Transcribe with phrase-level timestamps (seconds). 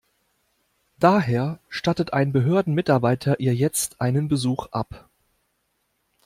[0.97, 5.07] Daher stattet ein Behördenmitarbeiter ihr jetzt einen Besuch ab.